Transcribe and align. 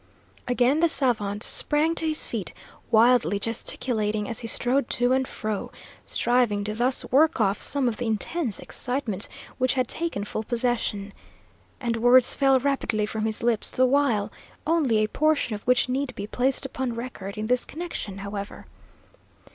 Again 0.47 0.79
the 0.79 0.89
savant 0.89 1.43
sprang 1.43 1.93
to 1.93 2.07
his 2.07 2.25
feet, 2.25 2.53
wildly 2.89 3.37
gesticulating 3.37 4.27
as 4.27 4.39
he 4.39 4.47
strode 4.47 4.89
to 4.89 5.13
and 5.13 5.27
fro, 5.27 5.71
striving 6.07 6.63
to 6.63 6.73
thus 6.73 7.05
work 7.11 7.39
off 7.39 7.61
some 7.61 7.87
of 7.87 7.97
the 7.97 8.07
intense 8.07 8.57
excitement 8.57 9.27
which 9.59 9.75
had 9.75 9.87
taken 9.87 10.23
full 10.23 10.41
possession. 10.41 11.13
And 11.79 11.97
words 11.97 12.33
fell 12.33 12.57
rapidly 12.57 13.05
from 13.05 13.25
his 13.25 13.43
lips 13.43 13.69
the 13.69 13.85
while, 13.85 14.31
only 14.65 15.03
a 15.03 15.07
portion 15.07 15.53
of 15.53 15.61
which 15.67 15.87
need 15.87 16.15
be 16.15 16.25
placed 16.25 16.65
upon 16.65 16.95
record 16.95 17.37
in 17.37 17.45
this 17.45 17.63
connection, 17.63 18.17
however. 18.17 18.65